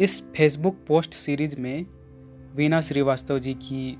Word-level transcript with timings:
इस 0.00 0.22
Facebook 0.36 0.76
post 0.88 1.14
series 1.14 1.56
में 1.56 1.86
वीना 2.56 2.80
श्रीवास्तव 2.80 3.38
जी 3.38 3.54
की 3.54 3.98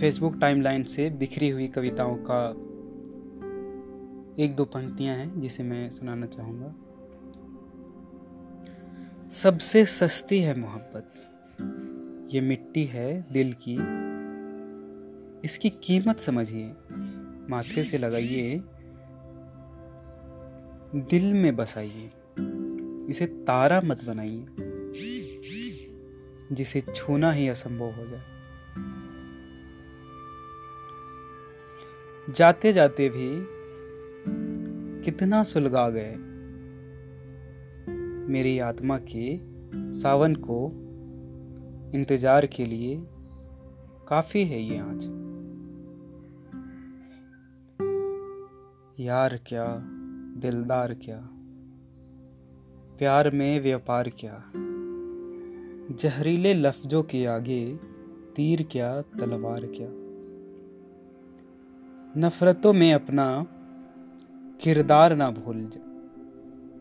फेसबुक 0.00 0.38
टाइमलाइन 0.40 0.84
से 0.84 1.10
बिखरी 1.10 1.48
हुई 1.48 1.66
कविताओं 1.66 2.16
का 2.16 2.48
एक 4.42 4.56
दो 4.56 4.64
पंक्तियाँ 4.64 5.16
हैं, 5.16 5.40
जिसे 5.40 5.62
मैं 5.62 5.90
सुनाना 5.90 6.26
चाहूँगा। 6.26 6.74
सबसे 9.30 9.84
सस्ती 9.84 10.38
है 10.38 10.60
मोहब्बत। 10.60 11.14
ये 12.34 12.40
मिट्टी 12.40 12.84
है 12.84 13.26
दिल 13.32 13.56
की। 13.68 13.74
इसकी 15.44 15.70
कीमत 15.70 16.18
समझिए। 16.18 16.74
माथे 17.50 17.84
से 17.84 17.98
लगाइए। 17.98 18.62
दिल 20.94 21.34
में 21.34 21.56
बसाइए। 21.56 22.10
इसे 23.10 23.26
तारा 23.26 23.80
मत 23.84 24.04
बनाइए। 24.04 24.46
जिसे 26.52 26.80
छूना 26.80 27.32
ही 27.32 27.48
असंभव 27.48 27.90
हो 27.90 28.06
जाए। 28.06 28.22
जाते 32.32 32.72
जाते 32.72 33.08
भी 33.08 33.28
कितना 35.04 35.42
सुलगा 35.44 35.88
गए 35.90 36.14
मेरी 38.28 38.58
आत्मा 38.58 38.98
के 38.98 39.38
सावन 39.92 40.34
को 40.34 40.70
इंतज़ार 41.94 42.46
के 42.46 42.66
लिए 42.66 42.96
काफ़ी 44.08 44.44
है 44.44 44.62
ये 44.62 44.78
आज। 44.78 45.04
यार 49.00 49.38
क्या, 49.46 49.66
दिलदार 50.36 50.94
क्या, 50.94 51.18
प्यार 52.98 53.30
में 53.30 53.60
व्यापार 53.60 54.08
क्या? 54.08 54.52
जहरीले 55.90 56.54
लफ्जों 56.54 57.02
के 57.02 57.26
आगे 57.26 57.76
तीर 58.36 58.68
क्या, 58.72 59.02
तलवार 59.02 59.66
क्या? 59.66 59.88
नफरतों 62.20 62.72
में 62.72 62.94
अपना 62.94 63.46
किरदार 64.60 65.16
ना 65.16 65.30
भूल 65.30 65.70
जा, 65.74 65.80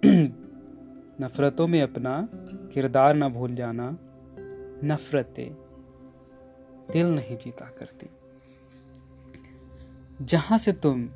नफरतों 1.26 1.68
में 1.68 1.82
अपना 1.82 2.30
किरदार 2.74 3.16
ना 3.16 3.30
भूल 3.30 3.56
जाना 3.56 3.98
नफरतें 4.84 5.56
दिल 6.92 7.06
नहीं 7.06 7.38
जीता 7.38 7.66
करती। 7.66 8.10
जहाँ 10.26 10.58
से 10.58 10.72
तुम 10.72 11.10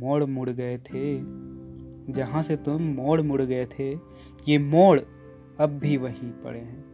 मोड़ 0.00 0.24
मुड़ 0.24 0.50
गए 0.50 0.78
थे, 0.78 1.20
जहाँ 2.12 2.42
से 2.42 2.56
तुम 2.56 2.82
मोड़ 2.82 3.20
मुड़ 3.20 3.42
गए 3.42 3.66
थे, 3.66 3.92
ये 4.48 4.58
मोड़ 4.58 5.00
अब 5.60 5.70
भी 5.70 5.96
वहीं 5.96 6.30
पड़े 6.30 6.60
हैं। 6.60 6.92